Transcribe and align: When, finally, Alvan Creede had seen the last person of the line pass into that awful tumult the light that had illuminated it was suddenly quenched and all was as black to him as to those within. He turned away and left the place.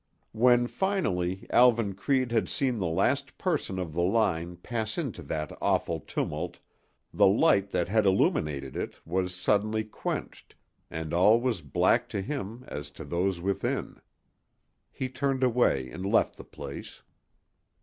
When, 0.31 0.65
finally, 0.65 1.45
Alvan 1.51 1.93
Creede 1.93 2.31
had 2.31 2.49
seen 2.49 2.79
the 2.79 2.87
last 2.87 3.37
person 3.37 3.77
of 3.77 3.93
the 3.93 4.01
line 4.01 4.55
pass 4.57 4.97
into 4.97 5.21
that 5.21 5.51
awful 5.61 5.99
tumult 5.99 6.57
the 7.13 7.27
light 7.27 7.69
that 7.69 7.87
had 7.87 8.07
illuminated 8.07 8.75
it 8.75 8.95
was 9.05 9.35
suddenly 9.35 9.83
quenched 9.83 10.55
and 10.89 11.13
all 11.13 11.39
was 11.39 11.57
as 11.59 11.67
black 11.67 12.09
to 12.09 12.21
him 12.23 12.65
as 12.67 12.89
to 12.89 13.05
those 13.05 13.39
within. 13.39 14.01
He 14.91 15.07
turned 15.07 15.43
away 15.43 15.87
and 15.91 16.03
left 16.03 16.35
the 16.35 16.45
place. 16.45 17.03